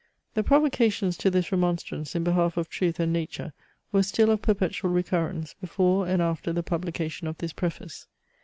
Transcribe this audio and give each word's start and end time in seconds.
The 0.33 0.41
provocations 0.41 1.15
to 1.17 1.29
this 1.29 1.51
remonstrance 1.51 2.15
in 2.15 2.23
behalf 2.23 2.57
of 2.57 2.69
truth 2.69 2.99
and 2.99 3.13
nature 3.13 3.53
were 3.91 4.01
still 4.01 4.31
of 4.31 4.41
perpetual 4.41 4.89
recurrence 4.89 5.53
before 5.53 6.07
and 6.07 6.23
after 6.23 6.51
the 6.51 6.63
publication 6.63 7.27
of 7.27 7.37
this 7.37 7.53
preface. 7.53 8.07